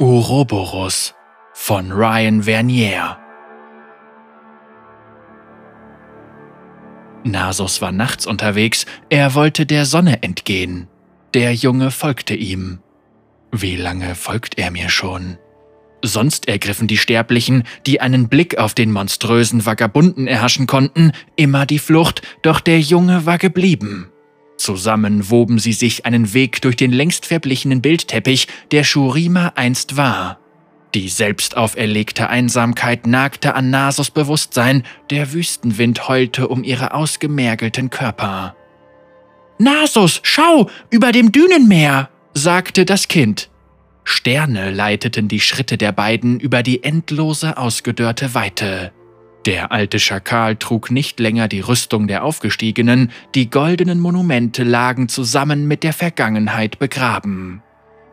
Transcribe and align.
Uroboros 0.00 1.12
von 1.54 1.90
Ryan 1.90 2.44
Vernier 2.44 3.18
Nasus 7.24 7.82
war 7.82 7.90
nachts 7.90 8.24
unterwegs, 8.24 8.86
er 9.10 9.34
wollte 9.34 9.66
der 9.66 9.86
Sonne 9.86 10.22
entgehen. 10.22 10.86
Der 11.34 11.52
Junge 11.52 11.90
folgte 11.90 12.36
ihm. 12.36 12.78
Wie 13.50 13.74
lange 13.74 14.14
folgt 14.14 14.56
er 14.56 14.70
mir 14.70 14.88
schon? 14.88 15.36
Sonst 16.04 16.46
ergriffen 16.46 16.86
die 16.86 16.96
Sterblichen, 16.96 17.64
die 17.84 18.00
einen 18.00 18.28
Blick 18.28 18.56
auf 18.56 18.74
den 18.74 18.92
monströsen 18.92 19.66
Vagabunden 19.66 20.28
erhaschen 20.28 20.68
konnten, 20.68 21.10
immer 21.34 21.66
die 21.66 21.80
Flucht, 21.80 22.22
doch 22.42 22.60
der 22.60 22.78
Junge 22.78 23.26
war 23.26 23.38
geblieben. 23.38 24.12
Zusammen 24.58 25.30
woben 25.30 25.58
sie 25.58 25.72
sich 25.72 26.04
einen 26.04 26.34
Weg 26.34 26.60
durch 26.60 26.76
den 26.76 26.92
längst 26.92 27.26
verblichenen 27.26 27.80
Bildteppich, 27.80 28.48
der 28.72 28.84
Shurima 28.84 29.52
einst 29.54 29.96
war. 29.96 30.38
Die 30.94 31.08
selbst 31.08 31.56
auferlegte 31.56 32.28
Einsamkeit 32.28 33.06
nagte 33.06 33.54
an 33.54 33.70
Nasos 33.70 34.10
Bewusstsein, 34.10 34.82
der 35.10 35.32
Wüstenwind 35.32 36.08
heulte 36.08 36.48
um 36.48 36.64
ihre 36.64 36.92
ausgemergelten 36.92 37.90
Körper. 37.90 38.56
Nasus, 39.58 40.20
schau, 40.22 40.68
über 40.90 41.12
dem 41.12 41.30
Dünenmeer, 41.30 42.10
sagte 42.34 42.84
das 42.84 43.08
Kind. 43.08 43.50
Sterne 44.02 44.70
leiteten 44.70 45.28
die 45.28 45.40
Schritte 45.40 45.76
der 45.76 45.92
beiden 45.92 46.40
über 46.40 46.62
die 46.62 46.82
endlose, 46.82 47.58
ausgedörrte 47.58 48.34
Weite. 48.34 48.92
Der 49.48 49.72
alte 49.72 49.98
Schakal 49.98 50.56
trug 50.56 50.90
nicht 50.90 51.18
länger 51.18 51.48
die 51.48 51.60
Rüstung 51.60 52.06
der 52.06 52.22
Aufgestiegenen, 52.22 53.10
die 53.34 53.48
goldenen 53.48 53.98
Monumente 53.98 54.62
lagen 54.62 55.08
zusammen 55.08 55.66
mit 55.66 55.84
der 55.84 55.94
Vergangenheit 55.94 56.78
begraben. 56.78 57.62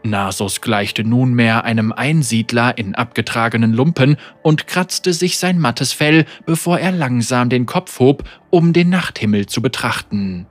Nasus 0.01 0.61
gleichte 0.61 1.03
nunmehr 1.03 1.65
einem 1.65 1.91
Einsiedler 1.91 2.77
in 2.77 2.95
abgetragenen 2.95 3.73
Lumpen 3.73 4.15
und 4.43 4.65
kratzte 4.67 5.11
sich 5.11 5.37
sein 5.37 5.59
mattes 5.59 5.91
Fell, 5.91 6.23
bevor 6.45 6.79
er 6.79 6.93
langsam 6.93 7.49
den 7.49 7.65
Kopf 7.65 7.99
hob, 7.99 8.23
um 8.49 8.71
den 8.71 8.87
Nachthimmel 8.87 9.45
zu 9.45 9.61
betrachten. 9.61 10.47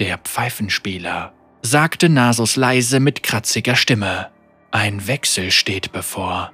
Der 0.00 0.18
Pfeifenspieler, 0.18 1.32
sagte 1.62 2.10
Nasus 2.10 2.56
leise 2.56 3.00
mit 3.00 3.22
kratziger 3.22 3.74
Stimme. 3.74 4.28
Ein 4.70 5.06
Wechsel 5.06 5.50
steht 5.50 5.92
bevor. 5.92 6.52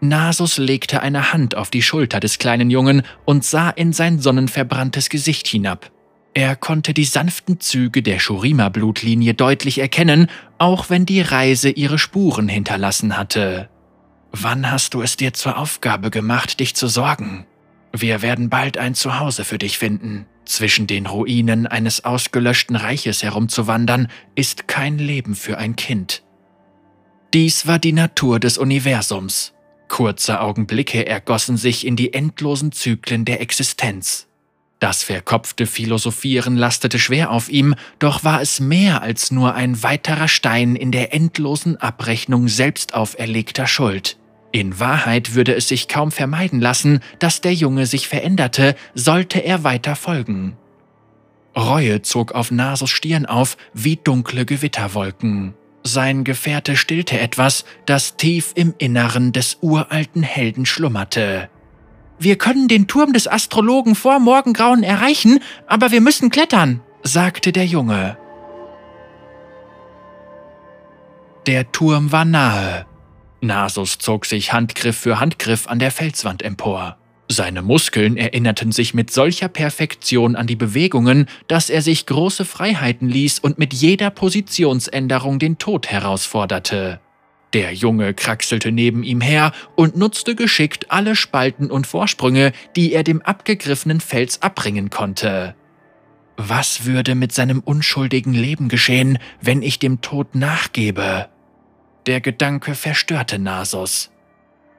Nasus 0.00 0.56
legte 0.56 1.02
eine 1.02 1.32
Hand 1.32 1.54
auf 1.54 1.70
die 1.70 1.82
Schulter 1.82 2.20
des 2.20 2.38
kleinen 2.38 2.70
Jungen 2.70 3.02
und 3.24 3.44
sah 3.44 3.70
in 3.70 3.92
sein 3.92 4.18
sonnenverbranntes 4.18 5.10
Gesicht 5.10 5.46
hinab. 5.46 5.90
Er 6.32 6.56
konnte 6.56 6.94
die 6.94 7.04
sanften 7.04 7.60
Züge 7.60 8.02
der 8.02 8.18
Shurima-Blutlinie 8.18 9.34
deutlich 9.34 9.78
erkennen, 9.78 10.28
auch 10.58 10.88
wenn 10.88 11.04
die 11.04 11.20
Reise 11.20 11.70
ihre 11.70 11.98
Spuren 11.98 12.48
hinterlassen 12.48 13.16
hatte. 13.16 13.68
Wann 14.32 14.70
hast 14.70 14.94
du 14.94 15.02
es 15.02 15.16
dir 15.16 15.32
zur 15.32 15.58
Aufgabe 15.58 16.10
gemacht, 16.10 16.60
dich 16.60 16.76
zu 16.76 16.86
sorgen? 16.86 17.46
Wir 17.92 18.22
werden 18.22 18.48
bald 18.48 18.78
ein 18.78 18.94
Zuhause 18.94 19.44
für 19.44 19.58
dich 19.58 19.76
finden. 19.76 20.26
Zwischen 20.44 20.86
den 20.86 21.06
Ruinen 21.06 21.66
eines 21.66 22.04
ausgelöschten 22.04 22.76
Reiches 22.76 23.22
herumzuwandern, 23.22 24.08
ist 24.36 24.68
kein 24.68 24.98
Leben 24.98 25.34
für 25.34 25.58
ein 25.58 25.74
Kind. 25.74 26.22
Dies 27.34 27.66
war 27.66 27.78
die 27.78 27.92
Natur 27.92 28.40
des 28.40 28.58
Universums. 28.58 29.52
Kurze 29.90 30.40
Augenblicke 30.40 31.04
ergossen 31.04 31.56
sich 31.58 31.84
in 31.84 31.96
die 31.96 32.14
endlosen 32.14 32.70
Zyklen 32.72 33.24
der 33.26 33.42
Existenz. 33.42 34.28
Das 34.78 35.02
verkopfte 35.02 35.66
Philosophieren 35.66 36.56
lastete 36.56 36.98
schwer 36.98 37.30
auf 37.30 37.50
ihm, 37.50 37.74
doch 37.98 38.24
war 38.24 38.40
es 38.40 38.60
mehr 38.60 39.02
als 39.02 39.30
nur 39.30 39.54
ein 39.54 39.82
weiterer 39.82 40.28
Stein 40.28 40.76
in 40.76 40.92
der 40.92 41.12
endlosen 41.12 41.76
Abrechnung 41.76 42.48
selbst 42.48 42.94
auferlegter 42.94 43.66
Schuld. 43.66 44.16
In 44.52 44.78
Wahrheit 44.80 45.34
würde 45.34 45.54
es 45.54 45.68
sich 45.68 45.88
kaum 45.88 46.12
vermeiden 46.12 46.60
lassen, 46.60 47.00
dass 47.18 47.40
der 47.40 47.52
Junge 47.52 47.84
sich 47.84 48.08
veränderte, 48.08 48.76
sollte 48.94 49.40
er 49.40 49.64
weiter 49.64 49.96
folgen. 49.96 50.56
Reue 51.56 52.00
zog 52.02 52.32
auf 52.32 52.52
Nasos 52.52 52.90
Stirn 52.90 53.26
auf 53.26 53.56
wie 53.74 53.96
dunkle 53.96 54.46
Gewitterwolken. 54.46 55.54
Sein 55.82 56.24
Gefährte 56.24 56.76
stillte 56.76 57.18
etwas, 57.18 57.64
das 57.86 58.16
tief 58.16 58.52
im 58.54 58.74
Inneren 58.78 59.32
des 59.32 59.58
uralten 59.60 60.22
Helden 60.22 60.66
schlummerte. 60.66 61.48
Wir 62.18 62.36
können 62.36 62.68
den 62.68 62.86
Turm 62.86 63.14
des 63.14 63.26
Astrologen 63.26 63.94
vor 63.94 64.20
Morgengrauen 64.20 64.82
erreichen, 64.82 65.40
aber 65.66 65.90
wir 65.90 66.02
müssen 66.02 66.30
klettern, 66.30 66.82
sagte 67.02 67.50
der 67.50 67.64
Junge. 67.64 68.18
Der 71.46 71.72
Turm 71.72 72.12
war 72.12 72.26
nahe. 72.26 72.84
Nasus 73.40 73.96
zog 73.96 74.26
sich 74.26 74.52
Handgriff 74.52 74.98
für 74.98 75.18
Handgriff 75.18 75.66
an 75.66 75.78
der 75.78 75.90
Felswand 75.90 76.42
empor. 76.42 76.99
Seine 77.32 77.62
Muskeln 77.62 78.16
erinnerten 78.16 78.72
sich 78.72 78.92
mit 78.92 79.12
solcher 79.12 79.46
Perfektion 79.46 80.34
an 80.34 80.48
die 80.48 80.56
Bewegungen, 80.56 81.26
dass 81.46 81.70
er 81.70 81.80
sich 81.80 82.06
große 82.06 82.44
Freiheiten 82.44 83.08
ließ 83.08 83.38
und 83.38 83.56
mit 83.56 83.72
jeder 83.72 84.10
Positionsänderung 84.10 85.38
den 85.38 85.56
Tod 85.56 85.86
herausforderte. 85.86 86.98
Der 87.52 87.72
Junge 87.72 88.14
kraxelte 88.14 88.72
neben 88.72 89.04
ihm 89.04 89.20
her 89.20 89.52
und 89.76 89.96
nutzte 89.96 90.34
geschickt 90.34 90.90
alle 90.90 91.14
Spalten 91.14 91.70
und 91.70 91.86
Vorsprünge, 91.86 92.50
die 92.74 92.92
er 92.92 93.04
dem 93.04 93.22
abgegriffenen 93.22 94.00
Fels 94.00 94.42
abbringen 94.42 94.90
konnte. 94.90 95.54
Was 96.36 96.84
würde 96.84 97.14
mit 97.14 97.30
seinem 97.30 97.60
unschuldigen 97.60 98.34
Leben 98.34 98.68
geschehen, 98.68 99.18
wenn 99.40 99.62
ich 99.62 99.78
dem 99.78 100.00
Tod 100.00 100.34
nachgebe? 100.34 101.28
Der 102.06 102.20
Gedanke 102.20 102.74
verstörte 102.74 103.38
Nasus. 103.38 104.10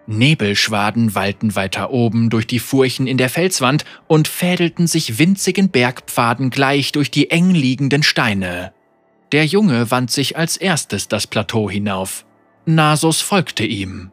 Nebelschwaden 0.08 1.16
wallten 1.16 1.56
weiter 1.56 1.92
oben 1.92 2.30
durch 2.30 2.48
die 2.48 2.60
Furchen 2.60 3.08
in 3.08 3.18
der 3.18 3.30
Felswand 3.30 3.86
und 4.08 4.28
fädelten 4.28 4.88
sich 4.88 5.20
winzigen 5.20 5.70
Bergpfaden 5.70 6.50
gleich 6.50 6.92
durch 6.92 7.12
die 7.12 7.30
eng 7.30 7.52
liegenden 7.52 8.04
Steine. 8.04 8.74
Der 9.32 9.46
Junge 9.46 9.92
wand 9.92 10.12
sich 10.12 10.38
als 10.38 10.58
erstes 10.58 11.08
das 11.08 11.28
Plateau 11.28 11.70
hinauf. 11.70 12.26
Nasus 12.66 13.22
folgte 13.22 13.64
ihm. 13.64 14.12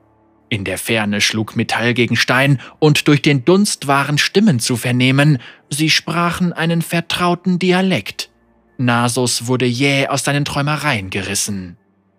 In 0.51 0.65
der 0.65 0.79
Ferne 0.79 1.21
schlug 1.21 1.57
Metall 1.57 1.93
gegen 1.93 2.17
Stein, 2.17 2.61
und 2.79 3.09
durch 3.09 3.21
den 3.21 3.45
Dunst 3.45 3.87
waren 3.87 4.17
Stimmen 4.17 4.61
zu 4.61 4.77
vernehmen, 4.77 5.39
sie 5.69 5.91
sprachen 5.91 6.53
einen 6.53 6.81
vertrauten 6.81 7.59
Dialekt. 7.59 8.31
Nasus 8.79 9.47
wurde 9.47 9.67
jäh 9.67 10.07
aus 10.07 10.25
seinen 10.25 10.45
Träumereien 10.45 11.11
gerissen. 11.11 11.77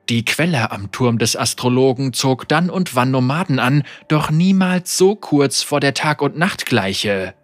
Die 0.10 0.26
Quelle 0.26 0.72
am 0.72 0.92
Turm 0.92 1.20
des 1.20 1.36
Astrologen 1.36 2.14
zog 2.14 2.48
dann 2.48 2.72
und 2.72 2.96
wann 2.96 3.12
Nomaden 3.12 3.60
an, 3.60 3.84
doch 4.08 4.32
niemals 4.32 4.98
so 4.98 5.16
kurz 5.16 5.62
vor 5.62 5.80
der 5.80 5.94
Tag- 5.94 6.24
und 6.24 6.36
Nachtgleiche. 6.36 7.36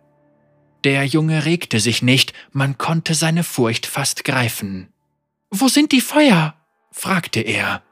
Der 0.84 1.06
Junge 1.06 1.46
regte 1.46 1.80
sich 1.80 2.02
nicht, 2.02 2.34
man 2.52 2.78
konnte 2.80 3.14
seine 3.14 3.44
Furcht 3.44 3.86
fast 3.86 4.24
greifen. 4.24 4.90
Wo 5.52 5.68
sind 5.68 5.92
die 5.92 6.02
Feuer? 6.02 6.56
fragte 6.92 7.42
er. 7.42 7.84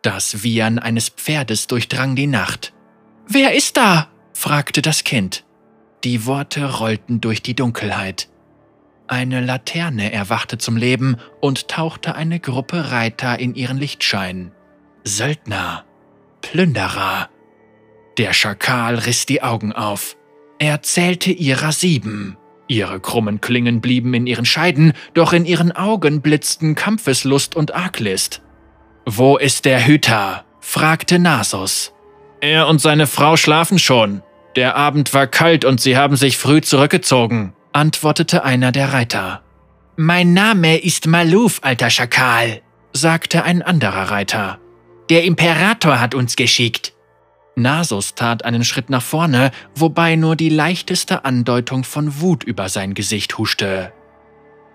Das 0.00 0.42
Wiehern 0.42 0.78
eines 0.78 1.10
Pferdes 1.10 1.66
durchdrang 1.66 2.16
die 2.16 2.26
Nacht. 2.26 2.72
Wer 3.28 3.54
ist 3.54 3.76
da? 3.76 4.08
fragte 4.32 4.80
das 4.80 5.04
Kind. 5.04 5.44
Die 6.04 6.24
Worte 6.26 6.78
rollten 6.78 7.20
durch 7.20 7.42
die 7.42 7.54
Dunkelheit. 7.54 8.28
Eine 9.08 9.40
Laterne 9.40 10.12
erwachte 10.12 10.58
zum 10.58 10.76
Leben 10.76 11.16
und 11.40 11.68
tauchte 11.68 12.14
eine 12.14 12.40
Gruppe 12.40 12.90
Reiter 12.90 13.38
in 13.38 13.54
ihren 13.54 13.78
Lichtschein. 13.78 14.52
Söldner, 15.04 15.84
Plünderer. 16.40 17.28
Der 18.18 18.32
Schakal 18.32 18.96
riss 18.96 19.26
die 19.26 19.42
Augen 19.42 19.72
auf. 19.72 20.16
Er 20.58 20.82
zählte 20.82 21.32
ihrer 21.32 21.72
sieben. 21.72 22.36
Ihre 22.68 23.00
krummen 23.00 23.40
Klingen 23.40 23.80
blieben 23.80 24.14
in 24.14 24.26
ihren 24.26 24.44
Scheiden, 24.44 24.92
doch 25.14 25.32
in 25.32 25.44
ihren 25.44 25.72
Augen 25.72 26.22
blitzten 26.22 26.74
Kampfeslust 26.74 27.56
und 27.56 27.74
Arglist. 27.74 28.42
Wo 29.04 29.36
ist 29.36 29.64
der 29.64 29.86
Hüter? 29.86 30.44
fragte 30.60 31.18
Nasus. 31.18 31.92
Er 32.40 32.68
und 32.68 32.80
seine 32.80 33.06
Frau 33.06 33.36
schlafen 33.36 33.78
schon. 33.78 34.22
Der 34.56 34.76
Abend 34.76 35.12
war 35.12 35.26
kalt 35.26 35.64
und 35.64 35.80
sie 35.80 35.96
haben 35.96 36.16
sich 36.16 36.36
früh 36.36 36.60
zurückgezogen, 36.60 37.54
antwortete 37.72 38.44
einer 38.44 38.72
der 38.72 38.92
Reiter. 38.92 39.42
Mein 39.96 40.32
Name 40.32 40.78
ist 40.78 41.06
Maluf, 41.06 41.60
alter 41.62 41.90
Schakal, 41.90 42.62
sagte 42.92 43.44
ein 43.44 43.62
anderer 43.62 44.10
Reiter. 44.10 44.58
Der 45.10 45.24
Imperator 45.24 46.00
hat 46.00 46.14
uns 46.14 46.36
geschickt. 46.36 46.94
Nasus 47.54 48.14
tat 48.14 48.44
einen 48.44 48.64
Schritt 48.64 48.88
nach 48.88 49.02
vorne, 49.02 49.50
wobei 49.74 50.16
nur 50.16 50.36
die 50.36 50.48
leichteste 50.48 51.24
Andeutung 51.24 51.84
von 51.84 52.20
Wut 52.20 52.44
über 52.44 52.68
sein 52.68 52.94
Gesicht 52.94 53.36
huschte. 53.36 53.92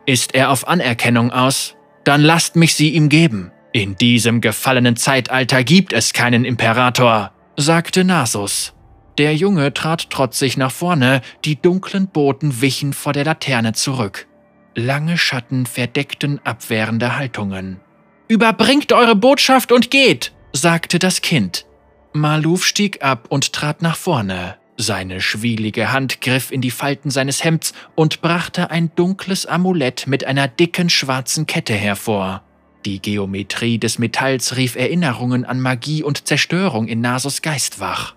Ist 0.06 0.36
er 0.36 0.52
auf 0.52 0.68
Anerkennung 0.68 1.32
aus? 1.32 1.76
Dann 2.04 2.22
lasst 2.22 2.56
mich 2.56 2.76
sie 2.76 2.92
ihm 2.92 3.10
geben. 3.10 3.52
In 3.74 3.98
diesem 3.98 4.42
gefallenen 4.42 4.96
Zeitalter 4.96 5.64
gibt 5.64 5.92
es 5.92 6.14
keinen 6.14 6.46
Imperator, 6.46 7.32
sagte 7.58 8.04
Nasus. 8.04 8.74
Der 9.18 9.36
Junge 9.36 9.74
trat 9.74 10.12
trotzig 10.12 10.58
nach 10.58 10.72
vorne, 10.72 11.22
die 11.44 11.60
dunklen 11.60 12.08
Boten 12.08 12.62
wichen 12.62 12.94
vor 12.94 13.14
der 13.14 13.26
Laterne 13.26 13.74
zurück. 13.74 14.28
Lange 14.76 15.18
Schatten 15.18 15.66
verdeckten 15.66 16.40
abwehrende 16.44 17.18
Haltungen. 17.18 17.80
Überbringt 18.28 18.94
eure 18.94 19.16
Botschaft 19.16 19.72
und 19.72 19.90
geht, 19.90 20.34
sagte 20.54 21.00
das 21.00 21.22
Kind. 21.22 21.66
Maluf 22.14 22.66
stieg 22.66 23.04
ab 23.04 23.26
und 23.30 23.54
trat 23.54 23.82
nach 23.82 23.96
vorne. 23.96 24.58
Seine 24.80 25.22
schwielige 25.22 25.92
Hand 25.92 26.22
griff 26.22 26.52
in 26.52 26.62
die 26.62 26.70
Falten 26.70 27.10
seines 27.10 27.44
Hemds 27.44 27.74
und 27.96 28.22
brachte 28.22 28.70
ein 28.70 28.92
dunkles 28.96 29.48
Amulett 29.48 30.06
mit 30.06 30.26
einer 30.26 30.48
dicken 30.48 30.92
schwarzen 30.92 31.48
Kette 31.48 31.74
hervor. 31.74 32.44
Die 32.86 33.02
Geometrie 33.02 33.80
des 33.80 33.98
Metalls 33.98 34.56
rief 34.58 34.76
Erinnerungen 34.76 35.44
an 35.46 35.60
Magie 35.60 36.04
und 36.04 36.28
Zerstörung 36.28 36.88
in 36.88 37.02
Nasos 37.02 37.42
Geist 37.42 37.80
wach. 37.80 38.17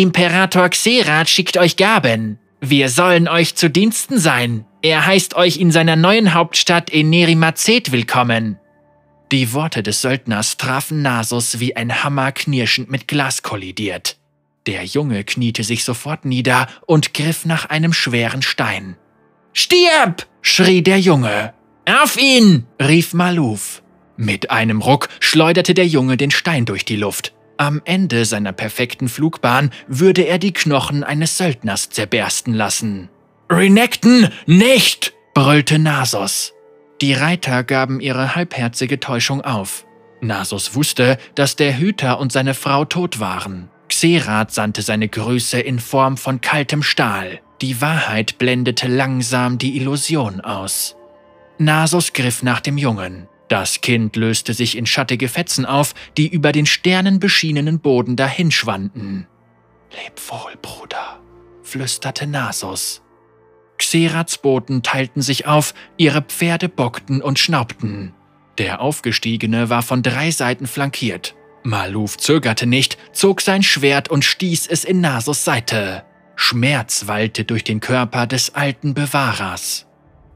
Imperator 0.00 0.70
Xerath 0.70 1.28
schickt 1.28 1.58
euch 1.58 1.76
Gaben. 1.76 2.38
Wir 2.62 2.88
sollen 2.88 3.28
euch 3.28 3.54
zu 3.54 3.68
Diensten 3.68 4.18
sein. 4.18 4.64
Er 4.80 5.04
heißt 5.04 5.34
euch 5.34 5.58
in 5.58 5.70
seiner 5.70 5.94
neuen 5.94 6.32
Hauptstadt 6.32 6.90
Enerimazet 6.90 7.92
willkommen. 7.92 8.58
Die 9.30 9.52
Worte 9.52 9.82
des 9.82 10.00
Söldners 10.00 10.56
trafen 10.56 11.02
Nasus 11.02 11.60
wie 11.60 11.76
ein 11.76 12.02
Hammer 12.02 12.32
knirschend 12.32 12.90
mit 12.90 13.08
Glas 13.08 13.42
kollidiert. 13.42 14.16
Der 14.64 14.84
Junge 14.86 15.22
kniete 15.22 15.64
sich 15.64 15.84
sofort 15.84 16.24
nieder 16.24 16.66
und 16.86 17.12
griff 17.12 17.44
nach 17.44 17.66
einem 17.66 17.92
schweren 17.92 18.40
Stein. 18.40 18.96
Stirb! 19.52 20.26
schrie 20.40 20.80
der 20.80 20.98
Junge. 20.98 21.52
Auf 21.84 22.18
ihn! 22.18 22.64
rief 22.80 23.12
Maluf. 23.12 23.82
Mit 24.16 24.50
einem 24.50 24.80
Ruck 24.80 25.10
schleuderte 25.20 25.74
der 25.74 25.86
Junge 25.86 26.16
den 26.16 26.30
Stein 26.30 26.64
durch 26.64 26.86
die 26.86 26.96
Luft. 26.96 27.34
Am 27.60 27.82
Ende 27.84 28.24
seiner 28.24 28.52
perfekten 28.52 29.06
Flugbahn 29.06 29.68
würde 29.86 30.22
er 30.22 30.38
die 30.38 30.54
Knochen 30.54 31.04
eines 31.04 31.36
Söldners 31.36 31.90
zerbersten 31.90 32.54
lassen. 32.54 33.10
Renekton, 33.50 34.30
nicht! 34.46 35.12
brüllte 35.34 35.78
Nasos. 35.78 36.54
Die 37.02 37.12
Reiter 37.12 37.62
gaben 37.62 38.00
ihre 38.00 38.34
halbherzige 38.34 38.98
Täuschung 38.98 39.42
auf. 39.42 39.84
Nasus 40.22 40.74
wusste, 40.74 41.18
dass 41.34 41.54
der 41.54 41.76
Hüter 41.76 42.18
und 42.18 42.32
seine 42.32 42.54
Frau 42.54 42.86
tot 42.86 43.20
waren. 43.20 43.68
Xerath 43.90 44.52
sandte 44.52 44.80
seine 44.80 45.08
Größe 45.08 45.60
in 45.60 45.80
Form 45.80 46.16
von 46.16 46.40
kaltem 46.40 46.82
Stahl. 46.82 47.42
Die 47.60 47.82
Wahrheit 47.82 48.38
blendete 48.38 48.88
langsam 48.88 49.58
die 49.58 49.76
Illusion 49.76 50.40
aus. 50.40 50.96
Nasus 51.58 52.14
griff 52.14 52.42
nach 52.42 52.60
dem 52.60 52.78
Jungen. 52.78 53.28
Das 53.50 53.80
Kind 53.80 54.14
löste 54.14 54.54
sich 54.54 54.78
in 54.78 54.86
schattige 54.86 55.26
Fetzen 55.28 55.66
auf, 55.66 55.92
die 56.16 56.28
über 56.28 56.52
den 56.52 56.66
sternenbeschienenen 56.66 57.80
Boden 57.80 58.14
dahinschwanden. 58.14 59.26
Leb 59.90 60.20
wohl, 60.28 60.56
Bruder, 60.62 61.18
flüsterte 61.64 62.28
Nasus. 62.28 63.02
Xerats 63.76 64.38
Boten 64.38 64.84
teilten 64.84 65.20
sich 65.20 65.48
auf, 65.48 65.74
ihre 65.96 66.22
Pferde 66.22 66.68
bockten 66.68 67.20
und 67.20 67.40
schnaubten. 67.40 68.14
Der 68.58 68.80
Aufgestiegene 68.80 69.68
war 69.68 69.82
von 69.82 70.04
drei 70.04 70.30
Seiten 70.30 70.68
flankiert. 70.68 71.34
Maluf 71.64 72.18
zögerte 72.18 72.66
nicht, 72.66 72.98
zog 73.12 73.40
sein 73.40 73.64
Schwert 73.64 74.10
und 74.10 74.24
stieß 74.24 74.68
es 74.68 74.84
in 74.84 75.00
Nasus 75.00 75.44
Seite. 75.44 76.04
Schmerz 76.36 77.08
wallte 77.08 77.44
durch 77.44 77.64
den 77.64 77.80
Körper 77.80 78.28
des 78.28 78.54
alten 78.54 78.94
Bewahrers. 78.94 79.86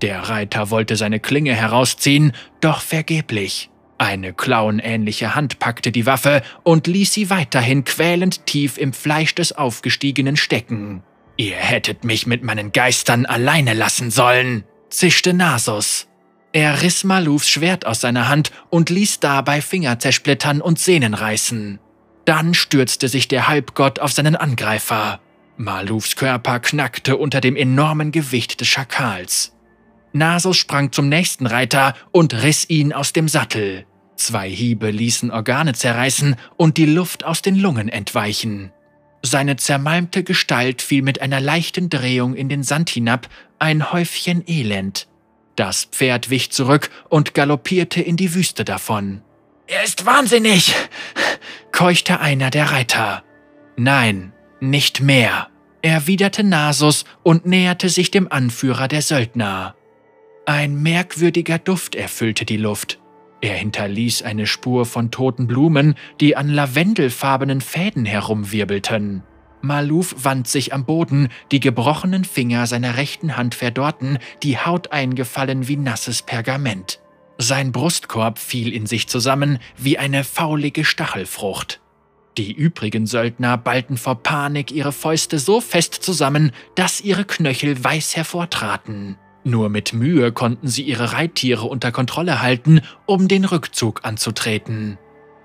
Der 0.04 0.28
Reiter 0.28 0.68
wollte 0.68 0.96
seine 0.96 1.18
Klinge 1.18 1.54
herausziehen, 1.54 2.32
doch 2.60 2.82
vergeblich. 2.82 3.70
Eine 3.96 4.34
klauenähnliche 4.34 5.34
Hand 5.34 5.60
packte 5.60 5.92
die 5.92 6.04
Waffe 6.04 6.42
und 6.62 6.86
ließ 6.86 7.14
sie 7.14 7.30
weiterhin 7.30 7.84
quälend 7.84 8.44
tief 8.44 8.76
im 8.76 8.92
Fleisch 8.92 9.34
des 9.34 9.52
Aufgestiegenen 9.52 10.36
stecken. 10.36 11.02
Ihr 11.38 11.56
hättet 11.56 12.04
mich 12.04 12.26
mit 12.26 12.42
meinen 12.42 12.70
Geistern 12.72 13.24
alleine 13.24 13.72
lassen 13.72 14.10
sollen, 14.10 14.64
zischte 14.90 15.32
Nasus. 15.32 16.06
Er 16.52 16.82
riss 16.82 17.02
Malufs 17.04 17.48
Schwert 17.48 17.86
aus 17.86 18.02
seiner 18.02 18.28
Hand 18.28 18.52
und 18.68 18.90
ließ 18.90 19.20
dabei 19.20 19.62
Finger 19.62 19.98
zersplittern 20.00 20.60
und 20.60 20.78
Sehnen 20.78 21.14
reißen. 21.14 21.78
Dann 22.26 22.52
stürzte 22.52 23.08
sich 23.08 23.26
der 23.26 23.48
Halbgott 23.48 24.00
auf 24.00 24.12
seinen 24.12 24.36
Angreifer. 24.36 25.20
Malufs 25.56 26.14
Körper 26.14 26.60
knackte 26.60 27.16
unter 27.16 27.40
dem 27.40 27.56
enormen 27.56 28.12
Gewicht 28.12 28.60
des 28.60 28.68
Schakals. 28.68 29.53
Nasus 30.14 30.56
sprang 30.56 30.92
zum 30.92 31.08
nächsten 31.08 31.46
Reiter 31.46 31.94
und 32.12 32.42
riss 32.42 32.70
ihn 32.70 32.92
aus 32.92 33.12
dem 33.12 33.28
Sattel. 33.28 33.84
Zwei 34.16 34.48
Hiebe 34.48 34.90
ließen 34.90 35.32
Organe 35.32 35.74
zerreißen 35.74 36.36
und 36.56 36.76
die 36.76 36.86
Luft 36.86 37.24
aus 37.24 37.42
den 37.42 37.56
Lungen 37.56 37.88
entweichen. 37.88 38.72
Seine 39.22 39.56
zermalmte 39.56 40.22
Gestalt 40.22 40.82
fiel 40.82 41.02
mit 41.02 41.20
einer 41.20 41.40
leichten 41.40 41.90
Drehung 41.90 42.34
in 42.36 42.48
den 42.48 42.62
Sand 42.62 42.90
hinab, 42.90 43.28
ein 43.58 43.92
Häufchen 43.92 44.44
Elend. 44.46 45.08
Das 45.56 45.86
Pferd 45.86 46.30
wich 46.30 46.52
zurück 46.52 46.90
und 47.08 47.34
galoppierte 47.34 48.00
in 48.00 48.16
die 48.16 48.34
Wüste 48.34 48.64
davon. 48.64 49.20
Er 49.66 49.82
ist 49.82 50.06
wahnsinnig, 50.06 50.74
keuchte 51.72 52.20
einer 52.20 52.50
der 52.50 52.70
Reiter. 52.70 53.24
Nein, 53.76 54.32
nicht 54.60 55.00
mehr, 55.00 55.48
erwiderte 55.82 56.44
Nasus 56.44 57.04
und 57.24 57.46
näherte 57.46 57.88
sich 57.88 58.12
dem 58.12 58.30
Anführer 58.30 58.86
der 58.86 59.02
Söldner. 59.02 59.74
Ein 60.46 60.82
merkwürdiger 60.82 61.58
Duft 61.58 61.94
erfüllte 61.94 62.44
die 62.44 62.58
Luft. 62.58 63.00
Er 63.40 63.54
hinterließ 63.56 64.22
eine 64.22 64.46
Spur 64.46 64.84
von 64.84 65.10
toten 65.10 65.46
Blumen, 65.46 65.94
die 66.20 66.36
an 66.36 66.48
lavendelfarbenen 66.48 67.62
Fäden 67.62 68.04
herumwirbelten. 68.04 69.22
Maluf 69.62 70.14
wand 70.22 70.46
sich 70.46 70.74
am 70.74 70.84
Boden, 70.84 71.28
die 71.50 71.60
gebrochenen 71.60 72.24
Finger 72.24 72.66
seiner 72.66 72.98
rechten 72.98 73.38
Hand 73.38 73.54
verdorrten, 73.54 74.18
die 74.42 74.58
Haut 74.58 74.92
eingefallen 74.92 75.66
wie 75.66 75.76
nasses 75.76 76.20
Pergament. 76.20 77.00
Sein 77.38 77.72
Brustkorb 77.72 78.38
fiel 78.38 78.72
in 78.74 78.84
sich 78.84 79.08
zusammen 79.08 79.58
wie 79.78 79.96
eine 79.96 80.24
faulige 80.24 80.84
Stachelfrucht. 80.84 81.80
Die 82.36 82.52
übrigen 82.52 83.06
Söldner 83.06 83.56
ballten 83.56 83.96
vor 83.96 84.22
Panik 84.22 84.72
ihre 84.72 84.92
Fäuste 84.92 85.38
so 85.38 85.62
fest 85.62 85.94
zusammen, 85.94 86.52
dass 86.74 87.00
ihre 87.00 87.24
Knöchel 87.24 87.82
weiß 87.82 88.16
hervortraten. 88.16 89.16
Nur 89.44 89.68
mit 89.68 89.92
Mühe 89.92 90.32
konnten 90.32 90.68
sie 90.68 90.82
ihre 90.82 91.12
Reittiere 91.12 91.66
unter 91.66 91.92
Kontrolle 91.92 92.40
halten, 92.40 92.80
um 93.04 93.28
den 93.28 93.44
Rückzug 93.44 94.00
anzutreten. 94.04 94.98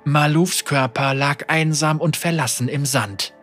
Malufs 0.05 0.63
Körper 0.63 1.13
lag 1.13 1.49
einsam 1.49 1.99
und 1.99 2.15
verlassen 2.15 2.69
im 2.69 2.85
Sand. 2.85 3.33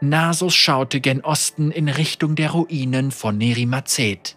Nasus 0.00 0.54
schaute 0.54 1.00
gen 1.00 1.20
Osten 1.20 1.70
in 1.70 1.88
Richtung 1.88 2.34
der 2.34 2.52
Ruinen 2.52 3.10
von 3.10 3.36
Nerimazet. 3.36 4.36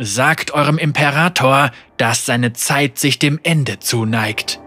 Sagt 0.00 0.50
eurem 0.50 0.76
Imperator, 0.76 1.70
dass 1.96 2.26
seine 2.26 2.52
Zeit 2.52 2.98
sich 2.98 3.20
dem 3.20 3.38
Ende 3.44 3.78
zuneigt. 3.78 4.60